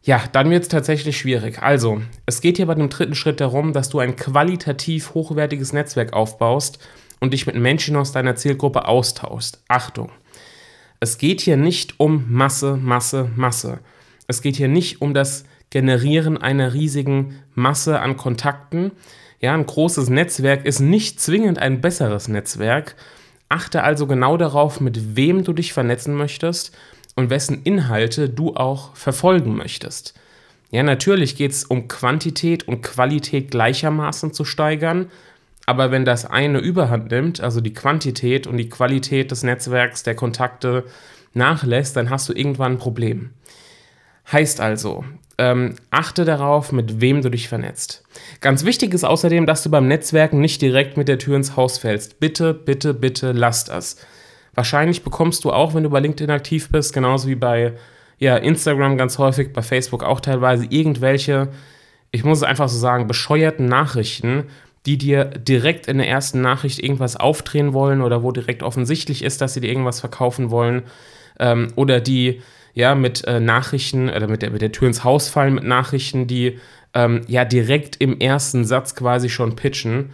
Ja, 0.05 0.21
dann 0.33 0.51
wird 0.51 0.65
es 0.65 0.69
tatsächlich 0.69 1.17
schwierig. 1.17 1.63
Also, 1.63 2.03
es 2.27 2.41
geht 2.41 2.57
hier 2.57 2.67
bei 2.67 2.75
dem 2.75 2.89
dritten 2.89 3.15
Schritt 3.15 3.41
darum, 3.41 3.73
dass 3.73 3.89
du 3.89 4.01
ein 4.01 4.17
qualitativ 4.17 5.15
hochwertiges 5.15 5.73
Netzwerk 5.73 6.13
aufbaust 6.13 6.81
und 7.21 7.33
dich 7.33 7.47
mit 7.47 7.55
Menschen 7.55 7.95
aus 7.95 8.11
deiner 8.11 8.35
Zielgruppe 8.35 8.89
austauschst. 8.89 9.63
Achtung, 9.69 10.11
es 10.99 11.19
geht 11.19 11.41
hier 11.41 11.57
nicht 11.57 12.01
um 12.01 12.25
Masse, 12.29 12.77
Masse, 12.77 13.31
Masse. 13.37 13.79
Es 14.27 14.43
geht 14.43 14.57
hier 14.57 14.69
nicht 14.69 15.01
um 15.01 15.15
das 15.15 15.45
Generieren 15.71 16.37
einer 16.37 16.75
riesigen 16.75 17.39
Masse 17.55 18.01
an 18.01 18.17
Kontakten. 18.17 18.91
Ja, 19.41 19.55
ein 19.55 19.65
großes 19.65 20.11
Netzwerk 20.11 20.67
ist 20.67 20.81
nicht 20.81 21.21
zwingend 21.21 21.61
ein 21.61 21.81
besseres 21.81 22.27
Netzwerk. 22.27 22.97
Achte 23.49 23.85
also 23.85 24.07
genau 24.07 24.37
darauf, 24.37 24.81
mit 24.81 25.17
wem 25.17 25.45
du 25.45 25.53
dich 25.53 25.73
vernetzen 25.73 26.15
möchtest 26.15 26.73
und 27.15 27.31
wessen 27.31 27.63
Inhalte 27.65 28.29
du 28.29 28.55
auch 28.55 28.95
verfolgen 28.97 29.57
möchtest. 29.57 30.15
Ja, 30.71 30.83
natürlich 30.83 31.37
geht 31.37 31.53
es 31.53 31.65
um 31.65 31.89
Quantität 31.89 32.67
und 32.67 32.83
Qualität 32.83 33.51
gleichermaßen 33.51 34.33
zu 34.33 34.45
steigern, 34.45 35.11
aber 35.67 35.91
wenn 35.91 36.05
das 36.05 36.25
eine 36.25 36.59
überhand 36.59 37.11
nimmt, 37.11 37.41
also 37.41 37.61
die 37.61 37.75
Quantität 37.75 38.47
und 38.47 38.57
die 38.57 38.69
Qualität 38.69 39.31
des 39.31 39.43
Netzwerks, 39.43 40.03
der 40.03 40.15
Kontakte 40.15 40.85
nachlässt, 41.35 41.97
dann 41.97 42.11
hast 42.11 42.29
du 42.29 42.33
irgendwann 42.33 42.73
ein 42.73 42.79
Problem. 42.79 43.31
Heißt 44.31 44.61
also, 44.61 45.05
ähm, 45.39 45.75
achte 45.91 46.25
darauf, 46.25 46.73
mit 46.73 47.01
wem 47.01 47.23
du 47.23 47.31
dich 47.31 47.49
vernetzt. 47.49 48.05
Ganz 48.41 48.65
wichtig 48.65 48.95
ist 48.95 49.05
außerdem, 49.05 49.47
dass 49.47 49.63
du 49.63 49.71
beim 49.71 49.89
Netzwerken 49.89 50.41
nicht 50.41 50.63
direkt 50.63 50.97
mit 50.97 51.09
der 51.09 51.19
Tür 51.19 51.37
ins 51.37 51.57
Haus 51.57 51.79
fällst. 51.79 52.21
Bitte, 52.21 52.55
bitte, 52.55 52.95
bitte 52.95 53.33
lass 53.33 53.65
das. 53.65 53.97
Wahrscheinlich 54.55 55.03
bekommst 55.03 55.45
du 55.45 55.53
auch, 55.53 55.75
wenn 55.75 55.83
du 55.83 55.91
bei 55.91 56.01
LinkedIn 56.01 56.31
aktiv 56.31 56.69
bist, 56.71 56.93
genauso 56.93 57.29
wie 57.29 57.35
bei 57.35 57.73
ja, 58.19 58.37
Instagram 58.37 58.97
ganz 58.97 59.19
häufig, 59.19 59.53
bei 59.53 59.63
Facebook 59.63 60.05
auch 60.05 60.21
teilweise, 60.21 60.67
irgendwelche, 60.69 61.49
ich 62.11 62.25
muss 62.25 62.39
es 62.39 62.45
einfach 62.45 62.69
so 62.69 62.79
sagen, 62.79 63.09
bescheuerten 63.09 63.67
Nachrichten, 63.67 64.45
die 64.87 64.99
dir 64.99 65.25
direkt 65.25 65.87
in 65.87 65.99
der 65.99 66.09
ersten 66.09 66.41
Nachricht 66.41 66.81
irgendwas 66.81 67.17
aufdrehen 67.17 67.73
wollen 67.73 68.03
oder 68.03 68.23
wo 68.23 68.33
direkt 68.33 68.63
offensichtlich 68.63 69.23
ist, 69.23 69.41
dass 69.41 69.55
sie 69.55 69.61
dir 69.61 69.69
irgendwas 69.69 70.01
verkaufen 70.01 70.51
wollen 70.51 70.83
ähm, 71.39 71.69
oder 71.77 72.01
die 72.01 72.43
ja 72.75 72.95
mit 72.95 73.25
äh, 73.27 73.41
Nachrichten 73.41 74.09
oder 74.09 74.29
mit 74.29 74.43
der, 74.43 74.51
mit 74.51 74.63
der 74.63 74.73
Tür 74.73 74.89
ins 74.89 75.05
Haus 75.05 75.29
fallen 75.29 75.55
mit 75.55 75.65
Nachrichten, 75.65 76.27
die 76.27 76.59
ähm, 76.95 77.23
ja 77.29 77.45
direkt 77.45 77.97
im 77.97 78.19
ersten 78.19 78.65
Satz 78.65 78.95
quasi 78.95 79.29
schon 79.29 79.57
pitchen. 79.57 80.11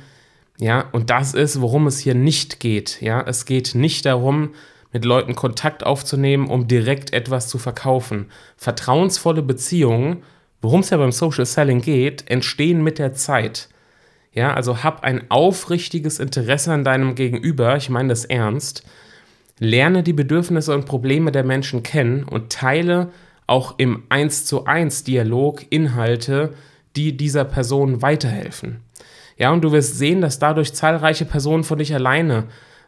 Ja, 0.61 0.87
und 0.93 1.11
das 1.11 1.35
ist, 1.35 1.61
worum 1.61 1.87
es 1.87 2.01
hier 2.01 2.15
nicht 2.15 2.61
geht. 2.61 3.01
Ja, 3.01 3.23
es 3.23 3.45
geht 3.45 3.75
nicht 3.75 4.07
darum, 4.07 4.51
mit 4.93 5.05
Leuten 5.05 5.35
Kontakt 5.35 5.85
aufzunehmen, 5.85 6.49
um 6.49 6.67
direkt 6.67 7.13
etwas 7.13 7.49
zu 7.49 7.59
verkaufen. 7.59 8.27
Vertrauensvolle 8.57 9.43
Beziehungen, 9.43 10.23
worum 10.61 10.81
es 10.81 10.91
ja 10.91 10.97
beim 10.97 11.13
Social 11.13 11.47
Selling 11.47 11.81
geht, 11.81 12.29
entstehen 12.29 12.83
mit 12.83 12.99
der 12.99 13.13
Zeit. 13.13 13.69
Ja, 14.33 14.55
also 14.55 14.83
hab 14.83 15.05
ein 15.05 15.31
aufrichtiges 15.31 16.19
Interesse 16.19 16.73
an 16.73 16.85
deinem 16.85 17.15
Gegenüber, 17.15 17.77
ich 17.77 17.91
meine 17.91 18.09
das 18.09 18.25
ernst. 18.25 18.85
Lerne 19.59 20.03
die 20.03 20.13
Bedürfnisse 20.13 20.75
und 20.75 20.87
Probleme 20.87 21.33
der 21.33 21.45
Menschen 21.45 21.83
kennen 21.83 22.25
und 22.25 22.51
teile 22.51 23.11
auch 23.47 23.79
im 23.79 24.05
1 24.09 24.45
zu 24.45 24.67
1 24.67 25.05
Dialog 25.05 25.65
Inhalte, 25.71 26.55
die 26.97 27.17
dieser 27.17 27.45
Person 27.45 28.03
weiterhelfen. 28.03 28.81
Ja, 29.39 29.53
und 29.53 29.63
du 29.63 29.73
wirst 29.73 29.97
sehen, 29.97 30.21
dass 30.21 30.39
dadurch 30.39 30.75
zahlreiche 30.75 31.25
Personen 31.25 31.65
von 31.65 31.79
dich 31.79 31.95
alleine 31.95 32.45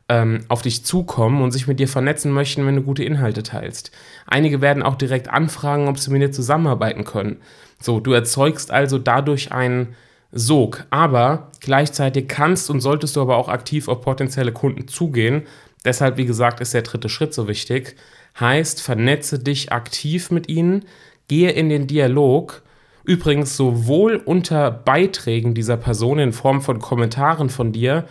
ähm, 0.09 0.45
auf 0.49 0.63
dich 0.63 0.85
zukommen 0.85 1.41
und 1.41 1.53
sich 1.53 1.69
mit 1.69 1.79
dir 1.79 1.89
vernetzen 1.89 2.33
möchten, 2.33 2.67
wenn 2.67 2.77
du 2.77 2.83
gute 2.83 3.05
Inhalte 3.05 3.45
teilst. 3.45 3.93
Einige 4.27 4.61
werden 4.61 4.83
auch 4.83 4.97
direkt 4.97 5.31
anfragen, 5.31 5.89
ob 5.89 5.99
sie 5.99 6.11
mit 6.11 6.21
dir 6.21 6.33
zusammenarbeiten 6.33 7.05
können. 7.05 7.37
So, 7.81 8.01
du 8.01 8.13
erzeugst 8.13 8.73
also 8.73 8.99
dadurch 8.99 9.53
einen 9.53 9.95
Sog, 10.33 10.85
aber 10.91 11.51
gleichzeitig 11.61 12.29
kannst 12.29 12.71
und 12.71 12.81
solltest 12.81 13.17
du 13.17 13.21
aber 13.23 13.37
auch 13.37 13.49
aktiv 13.49 13.89
auf 13.89 14.01
potenzielle 14.01 14.53
Kunden 14.53 14.89
zugehen. 14.89 15.43
Deshalb, 15.85 16.17
wie 16.17 16.27
gesagt, 16.27 16.61
ist 16.61 16.75
der 16.75 16.83
dritte 16.83 17.09
Schritt 17.09 17.33
so 17.33 17.49
wichtig. 17.49 17.97
Heißt, 18.39 18.83
vernetze 18.83 19.39
dich 19.39 19.73
aktiv 19.73 20.31
mit 20.31 20.49
ihnen, 20.49 20.85
gehe 21.29 21.51
in 21.51 21.69
den 21.69 21.87
Dialog 21.87 22.63
Übrigens 23.05 23.57
sowohl 23.57 24.17
unter 24.17 24.71
Beiträgen 24.71 25.55
dieser 25.55 25.77
Person 25.77 26.19
in 26.19 26.33
Form 26.33 26.61
von 26.61 26.79
Kommentaren 26.81 27.49
von 27.49 27.73
dir, 27.73 28.07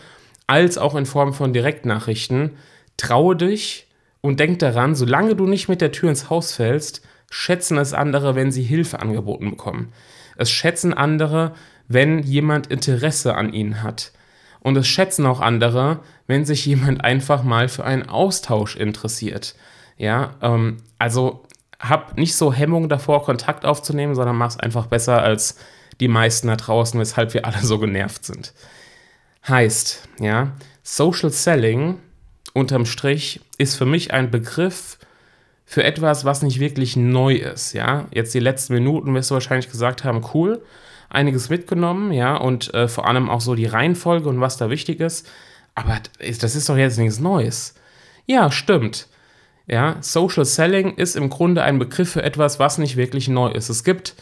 als 0.47 0.77
auch 0.77 0.95
in 0.95 1.05
Form 1.05 1.33
von 1.33 1.53
Direktnachrichten. 1.53 2.57
Traue 2.97 3.35
dich 3.35 3.87
und 4.21 4.39
denk 4.39 4.59
daran, 4.59 4.95
solange 4.95 5.35
du 5.35 5.45
nicht 5.45 5.69
mit 5.69 5.81
der 5.81 5.91
Tür 5.91 6.09
ins 6.09 6.29
Haus 6.29 6.53
fällst, 6.53 7.01
schätzen 7.29 7.77
es 7.77 7.93
andere, 7.93 8.35
wenn 8.35 8.51
sie 8.51 8.63
Hilfe 8.63 8.99
angeboten 8.99 9.51
bekommen. 9.51 9.93
Es 10.35 10.49
schätzen 10.49 10.93
andere, 10.93 11.53
wenn 11.87 12.19
jemand 12.19 12.67
Interesse 12.67 13.35
an 13.35 13.53
ihnen 13.53 13.83
hat. 13.83 14.11
Und 14.61 14.75
es 14.77 14.87
schätzen 14.87 15.25
auch 15.25 15.39
andere, 15.39 15.99
wenn 16.27 16.45
sich 16.45 16.65
jemand 16.65 17.03
einfach 17.03 17.43
mal 17.43 17.69
für 17.69 17.85
einen 17.85 18.09
Austausch 18.09 18.75
interessiert. 18.75 19.55
Ja, 19.97 20.35
ähm, 20.41 20.77
also 20.97 21.43
hab 21.79 22.17
nicht 22.17 22.35
so 22.35 22.53
Hemmung 22.53 22.89
davor, 22.89 23.23
Kontakt 23.23 23.65
aufzunehmen, 23.65 24.15
sondern 24.15 24.35
mach 24.35 24.49
es 24.49 24.59
einfach 24.59 24.87
besser 24.87 25.21
als 25.21 25.57
die 25.99 26.07
meisten 26.07 26.47
da 26.47 26.55
draußen, 26.55 26.99
weshalb 26.99 27.33
wir 27.33 27.45
alle 27.45 27.59
so 27.59 27.79
genervt 27.79 28.25
sind. 28.25 28.53
Heißt, 29.47 30.07
ja, 30.19 30.53
Social 30.83 31.31
Selling 31.31 31.99
unterm 32.53 32.85
Strich 32.85 33.41
ist 33.57 33.75
für 33.75 33.85
mich 33.85 34.13
ein 34.13 34.31
Begriff 34.31 34.97
für 35.65 35.83
etwas, 35.83 36.25
was 36.25 36.41
nicht 36.41 36.59
wirklich 36.59 36.95
neu 36.95 37.35
ist, 37.35 37.73
ja. 37.73 38.07
Jetzt 38.11 38.33
die 38.33 38.39
letzten 38.39 38.73
Minuten 38.73 39.13
wirst 39.13 39.29
du 39.29 39.35
wahrscheinlich 39.35 39.69
gesagt 39.69 40.03
haben, 40.03 40.25
cool, 40.33 40.63
einiges 41.09 41.49
mitgenommen, 41.49 42.11
ja, 42.11 42.35
und 42.35 42.73
äh, 42.73 42.87
vor 42.87 43.07
allem 43.07 43.29
auch 43.29 43.41
so 43.41 43.55
die 43.55 43.67
Reihenfolge 43.67 44.27
und 44.29 44.41
was 44.41 44.57
da 44.57 44.69
wichtig 44.69 44.99
ist. 44.99 45.27
Aber 45.75 45.99
das 46.19 46.55
ist 46.55 46.67
doch 46.67 46.77
jetzt 46.77 46.97
nichts 46.97 47.19
Neues. 47.19 47.75
Ja, 48.25 48.51
stimmt. 48.51 49.07
Ja, 49.69 49.97
Social 50.01 50.45
Selling 50.45 50.95
ist 50.95 51.15
im 51.15 51.29
Grunde 51.29 51.61
ein 51.61 51.77
Begriff 51.77 52.13
für 52.13 52.23
etwas, 52.23 52.57
was 52.57 52.79
nicht 52.79 52.97
wirklich 52.97 53.27
neu 53.27 53.49
ist. 53.51 53.69
Es 53.69 53.83
gibt 53.83 54.15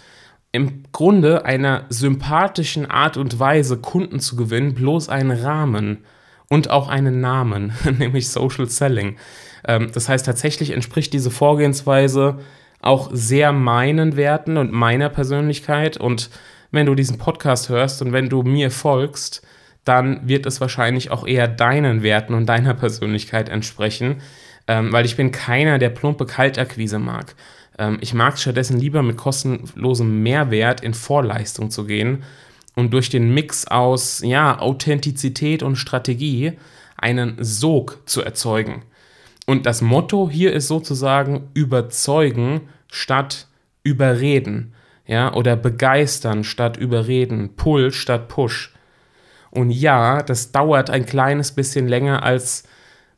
im 0.51 0.83
Grunde 0.91 1.45
einer 1.45 1.85
sympathischen 1.87 2.85
Art 2.85 3.15
und 3.15 3.39
Weise, 3.39 3.77
Kunden 3.77 4.19
zu 4.19 4.35
gewinnen, 4.35 4.73
bloß 4.73 5.07
einen 5.07 5.31
Rahmen 5.31 5.99
und 6.49 6.69
auch 6.69 6.89
einen 6.89 7.21
Namen, 7.21 7.71
nämlich 7.97 8.29
Social 8.29 8.67
Selling. 8.67 9.15
Ähm, 9.65 9.89
das 9.93 10.09
heißt, 10.09 10.25
tatsächlich 10.25 10.71
entspricht 10.71 11.13
diese 11.13 11.31
Vorgehensweise 11.31 12.39
auch 12.81 13.09
sehr 13.13 13.53
meinen 13.53 14.17
Werten 14.17 14.57
und 14.57 14.73
meiner 14.73 15.07
Persönlichkeit. 15.07 15.95
Und 15.95 16.29
wenn 16.71 16.85
du 16.85 16.93
diesen 16.93 17.19
Podcast 17.19 17.69
hörst 17.69 18.01
und 18.01 18.11
wenn 18.11 18.27
du 18.27 18.43
mir 18.43 18.69
folgst, 18.69 19.47
dann 19.85 20.27
wird 20.27 20.45
es 20.45 20.59
wahrscheinlich 20.59 21.09
auch 21.09 21.25
eher 21.25 21.47
deinen 21.47 22.03
Werten 22.03 22.33
und 22.33 22.47
deiner 22.47 22.73
Persönlichkeit 22.73 23.47
entsprechen 23.47 24.17
ähm, 24.67 24.91
weil 24.91 25.05
ich 25.05 25.15
bin 25.15 25.31
keiner, 25.31 25.79
der 25.79 25.89
plumpe 25.89 26.25
Kaltakquise 26.25 26.99
mag. 26.99 27.35
Ähm, 27.77 27.97
ich 28.01 28.13
mag 28.13 28.35
es 28.35 28.41
stattdessen 28.41 28.79
lieber 28.79 29.01
mit 29.01 29.17
kostenlosem 29.17 30.23
Mehrwert 30.23 30.81
in 30.81 30.93
Vorleistung 30.93 31.71
zu 31.71 31.85
gehen 31.85 32.23
und 32.75 32.93
durch 32.93 33.09
den 33.09 33.33
Mix 33.33 33.67
aus 33.67 34.21
ja, 34.23 34.59
Authentizität 34.59 35.63
und 35.63 35.77
Strategie 35.77 36.53
einen 36.97 37.37
Sog 37.39 37.99
zu 38.05 38.21
erzeugen. 38.21 38.83
Und 39.45 39.65
das 39.65 39.81
Motto 39.81 40.29
hier 40.29 40.53
ist 40.53 40.67
sozusagen 40.67 41.49
überzeugen 41.53 42.61
statt 42.89 43.47
überreden. 43.83 44.73
Ja, 45.05 45.33
oder 45.33 45.55
begeistern 45.55 46.43
statt 46.43 46.75
überreden, 46.75 47.55
Pull 47.55 47.93
statt 47.93 48.27
Push. 48.27 48.73
Und 49.51 49.71
ja, 49.71 50.21
das 50.21 50.51
dauert 50.51 50.89
ein 50.89 51.05
kleines 51.05 51.53
bisschen 51.53 51.87
länger 51.87 52.23
als 52.23 52.65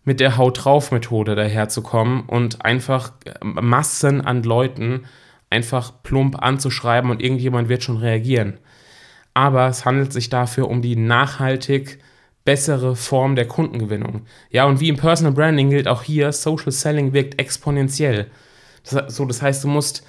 mit 0.10 0.20
der 0.20 0.38
Haut 0.38 0.66
drauf 0.66 0.92
Methode 0.92 1.36
daherzukommen 1.36 2.22
und 2.22 2.66
einfach 2.66 3.12
äh, 3.26 3.34
Massen 3.44 4.22
an 4.22 4.42
Leuten 4.42 5.06
einfach 5.52 5.94
plump 6.02 6.42
anzuschreiben 6.42 7.12
und 7.12 7.22
irgendjemand 7.22 7.70
wird 7.70 7.84
schon 7.84 7.98
reagieren. 7.98 8.58
Aber 9.36 9.68
es 9.68 9.86
handelt 9.86 10.12
sich 10.12 10.32
dafür 10.32 10.68
um 10.68 10.82
die 10.82 10.96
nachhaltig 10.96 12.00
bessere 12.44 12.96
Form 12.96 13.36
der 13.36 13.48
Kundengewinnung. 13.48 14.24
Ja, 14.50 14.66
und 14.66 14.80
wie 14.80 14.90
im 14.90 14.98
Personal 14.98 15.32
Branding 15.32 15.70
gilt 15.70 15.88
auch 15.88 16.02
hier, 16.02 16.32
Social 16.32 16.72
Selling 16.72 17.14
wirkt 17.14 17.40
exponentiell. 17.40 18.32
Das, 18.90 19.16
so, 19.16 19.26
das 19.26 19.44
heißt, 19.44 19.64
du 19.64 19.68
musst 19.68 20.04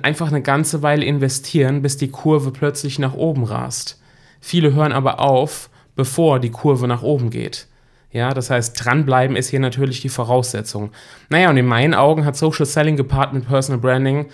einfach 0.00 0.28
eine 0.28 0.40
ganze 0.40 0.80
Weile 0.80 1.04
investieren, 1.04 1.82
bis 1.82 1.98
die 1.98 2.10
Kurve 2.10 2.52
plötzlich 2.52 2.98
nach 2.98 3.12
oben 3.12 3.44
rast. 3.44 4.00
Viele 4.40 4.72
hören 4.72 4.92
aber 4.92 5.20
auf, 5.20 5.68
bevor 5.94 6.40
die 6.40 6.50
Kurve 6.50 6.88
nach 6.88 7.02
oben 7.02 7.28
geht. 7.28 7.66
Ja, 8.12 8.34
das 8.34 8.50
heißt, 8.50 8.84
dranbleiben 8.84 9.36
ist 9.36 9.48
hier 9.48 9.60
natürlich 9.60 10.02
die 10.02 10.10
Voraussetzung. 10.10 10.92
Naja, 11.30 11.48
und 11.48 11.56
in 11.56 11.66
meinen 11.66 11.94
Augen 11.94 12.26
hat 12.26 12.36
Social 12.36 12.66
Selling 12.66 12.96
gepaart 12.96 13.32
mit 13.32 13.46
Personal 13.46 13.80
Branding 13.80 14.26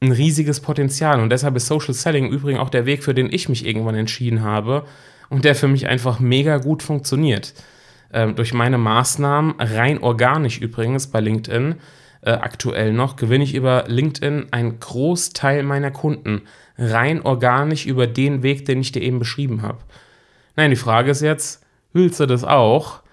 ein 0.00 0.12
riesiges 0.12 0.60
Potenzial. 0.60 1.20
Und 1.20 1.30
deshalb 1.30 1.56
ist 1.56 1.66
Social 1.66 1.94
Selling 1.94 2.30
übrigens 2.30 2.60
auch 2.60 2.70
der 2.70 2.86
Weg, 2.86 3.02
für 3.02 3.14
den 3.14 3.32
ich 3.32 3.48
mich 3.48 3.66
irgendwann 3.66 3.96
entschieden 3.96 4.42
habe 4.42 4.84
und 5.30 5.44
der 5.44 5.56
für 5.56 5.66
mich 5.66 5.88
einfach 5.88 6.20
mega 6.20 6.58
gut 6.58 6.82
funktioniert. 6.82 7.54
Ähm, 8.12 8.36
durch 8.36 8.54
meine 8.54 8.78
Maßnahmen, 8.78 9.54
rein 9.58 9.98
organisch 9.98 10.60
übrigens 10.60 11.08
bei 11.08 11.20
LinkedIn, 11.20 11.76
äh, 12.22 12.30
aktuell 12.30 12.92
noch, 12.92 13.16
gewinne 13.16 13.42
ich 13.42 13.54
über 13.54 13.84
LinkedIn 13.88 14.46
einen 14.52 14.78
Großteil 14.78 15.64
meiner 15.64 15.90
Kunden 15.90 16.42
rein 16.78 17.22
organisch 17.22 17.86
über 17.86 18.06
den 18.06 18.44
Weg, 18.44 18.64
den 18.64 18.80
ich 18.80 18.92
dir 18.92 19.02
eben 19.02 19.18
beschrieben 19.18 19.62
habe. 19.62 19.78
Nein, 20.54 20.70
die 20.70 20.76
Frage 20.76 21.10
ist 21.10 21.20
jetzt, 21.20 21.64
willst 21.92 22.20
du 22.20 22.26
das 22.26 22.44
auch 22.44 23.03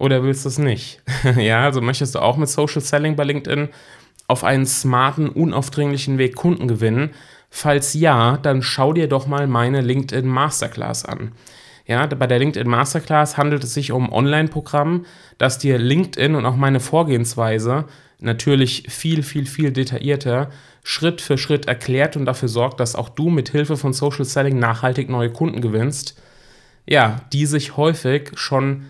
oder 0.00 0.22
willst 0.22 0.46
du 0.46 0.48
es 0.48 0.58
nicht? 0.58 1.02
ja, 1.36 1.62
also 1.62 1.80
möchtest 1.80 2.14
du 2.14 2.20
auch 2.20 2.38
mit 2.38 2.48
Social 2.48 2.80
Selling 2.80 3.16
bei 3.16 3.24
LinkedIn 3.24 3.68
auf 4.26 4.44
einen 4.44 4.66
smarten, 4.66 5.28
unaufdringlichen 5.28 6.16
Weg 6.16 6.34
Kunden 6.34 6.66
gewinnen? 6.66 7.10
Falls 7.50 7.92
ja, 7.94 8.38
dann 8.38 8.62
schau 8.62 8.94
dir 8.94 9.08
doch 9.08 9.26
mal 9.26 9.46
meine 9.46 9.82
LinkedIn 9.82 10.26
Masterclass 10.26 11.04
an. 11.04 11.32
Ja, 11.86 12.06
bei 12.06 12.26
der 12.26 12.38
LinkedIn 12.38 12.68
Masterclass 12.68 13.36
handelt 13.36 13.62
es 13.62 13.74
sich 13.74 13.92
um 13.92 14.06
ein 14.06 14.12
Online-Programm, 14.12 15.04
das 15.36 15.58
dir 15.58 15.76
LinkedIn 15.76 16.34
und 16.34 16.46
auch 16.46 16.56
meine 16.56 16.80
Vorgehensweise 16.80 17.84
natürlich 18.20 18.84
viel, 18.88 19.22
viel, 19.22 19.44
viel 19.44 19.70
detaillierter 19.70 20.48
Schritt 20.82 21.20
für 21.20 21.36
Schritt 21.36 21.68
erklärt 21.68 22.16
und 22.16 22.24
dafür 22.24 22.48
sorgt, 22.48 22.80
dass 22.80 22.94
auch 22.94 23.10
du 23.10 23.28
mit 23.28 23.50
Hilfe 23.50 23.76
von 23.76 23.92
Social 23.92 24.24
Selling 24.24 24.58
nachhaltig 24.58 25.10
neue 25.10 25.30
Kunden 25.30 25.60
gewinnst. 25.60 26.18
Ja, 26.86 27.20
die 27.32 27.44
sich 27.44 27.76
häufig 27.76 28.30
schon 28.36 28.86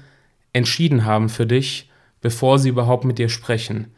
entschieden 0.53 1.05
haben 1.05 1.29
für 1.29 1.47
dich, 1.47 1.91
bevor 2.21 2.59
sie 2.59 2.69
überhaupt 2.69 3.05
mit 3.05 3.19
dir 3.19 3.29
sprechen. 3.29 3.93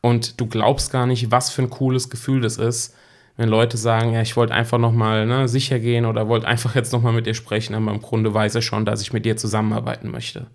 Und 0.00 0.40
du 0.40 0.46
glaubst 0.46 0.92
gar 0.92 1.06
nicht, 1.06 1.30
was 1.30 1.50
für 1.50 1.62
ein 1.62 1.70
cooles 1.70 2.10
Gefühl 2.10 2.40
das 2.40 2.56
ist, 2.56 2.94
wenn 3.36 3.48
Leute 3.48 3.76
sagen, 3.76 4.12
ja, 4.12 4.20
ich 4.20 4.36
wollte 4.36 4.54
einfach 4.54 4.78
nochmal 4.78 5.26
ne, 5.26 5.48
sicher 5.48 5.78
gehen 5.78 6.06
oder 6.06 6.28
wollte 6.28 6.48
einfach 6.48 6.74
jetzt 6.74 6.92
nochmal 6.92 7.12
mit 7.12 7.26
dir 7.26 7.34
sprechen, 7.34 7.74
aber 7.74 7.92
im 7.92 8.02
Grunde 8.02 8.34
weiß 8.34 8.54
er 8.56 8.62
schon, 8.62 8.84
dass 8.84 9.00
ich 9.00 9.12
mit 9.12 9.24
dir 9.24 9.36
zusammenarbeiten 9.36 10.10
möchte. 10.10 10.48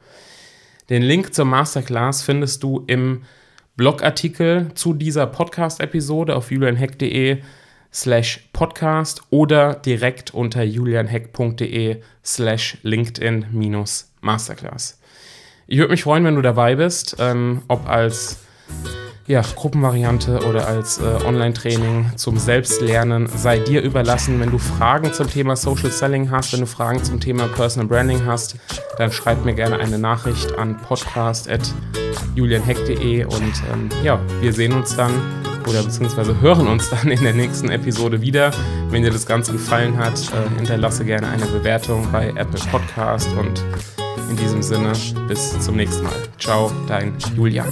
Den 0.89 1.01
Link 1.01 1.33
zur 1.33 1.45
Masterclass 1.45 2.24
findest 2.24 2.62
du 2.62 2.83
im 2.88 3.24
Blogartikel 3.77 4.72
zu 4.75 4.93
dieser 4.93 5.27
Podcast-Episode 5.27 6.36
auf 6.36 6.51
julianheck.de 6.51 7.41
slash 7.93 8.50
podcast 8.51 9.22
oder 9.29 9.75
direkt 9.75 10.33
unter 10.33 10.63
julianheck.de 10.63 12.01
slash 12.24 12.77
LinkedIn 12.83 13.45
minus 13.51 14.12
Masterclass. 14.22 15.00
Ich 15.67 15.77
würde 15.77 15.91
mich 15.91 16.03
freuen, 16.03 16.25
wenn 16.25 16.36
du 16.36 16.41
dabei 16.41 16.75
bist, 16.75 17.15
ähm, 17.20 17.62
ob 17.67 17.88
als 17.88 18.39
ja, 19.25 19.41
Gruppenvariante 19.41 20.46
oder 20.48 20.67
als 20.67 21.00
äh, 21.00 21.03
Online-Training 21.25 22.12
zum 22.17 22.38
Selbstlernen 22.38 23.27
sei 23.27 23.60
dir 23.60 23.82
überlassen. 23.82 24.41
Wenn 24.41 24.51
du 24.51 24.58
Fragen 24.58 25.13
zum 25.13 25.29
Thema 25.29 25.55
Social 25.55 25.91
Selling 25.91 26.29
hast, 26.29 26.51
wenn 26.51 26.60
du 26.60 26.65
Fragen 26.65 27.01
zum 27.03 27.22
Thema 27.22 27.48
Personal 27.48 27.88
Branding 27.88 28.25
hast, 28.25 28.58
dann 28.98 29.13
schreib 29.13 29.46
mir 29.46 29.53
gerne 29.53 29.79
eine 29.79 29.98
Nachricht 29.98 30.58
an 30.58 30.75
podcast.julianheck.de 30.77 33.24
und 33.24 33.53
ähm, 33.72 33.88
ja, 34.03 34.20
wir 34.41 34.51
sehen 34.51 34.74
uns 34.74 34.98
dann 34.98 35.13
oder 35.70 35.84
beziehungsweise 35.84 36.41
hören 36.41 36.67
uns 36.67 36.89
dann 36.89 37.10
in 37.10 37.24
der 37.24 37.34
nächsten 37.34 37.72
Episode 37.72 38.20
wieder. 38.20 38.51
Wenn 38.89 39.03
dir 39.03 39.12
das 39.12 39.25
Ganze 39.25 39.53
gefallen 39.53 39.98
hat, 39.98 40.20
äh, 40.20 40.58
hinterlasse 40.58 41.05
gerne 41.05 41.29
eine 41.29 41.46
Bewertung 41.46 42.10
bei 42.12 42.34
Apple 42.36 42.60
Podcast 42.70 43.29
und 43.38 43.63
in 44.33 44.37
diesem 44.37 44.63
Sinne 44.63 44.93
bis 45.27 45.59
zum 45.59 45.75
nächsten 45.75 46.03
Mal. 46.03 46.13
Ciao, 46.39 46.71
dein 46.87 47.13
Julian. 47.35 47.67